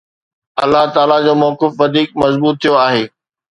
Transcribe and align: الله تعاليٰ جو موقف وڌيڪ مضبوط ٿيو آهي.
الله 0.63 0.83
تعاليٰ 0.95 1.19
جو 1.25 1.33
موقف 1.43 1.71
وڌيڪ 1.81 2.09
مضبوط 2.23 2.55
ٿيو 2.61 2.73
آهي. 2.87 3.03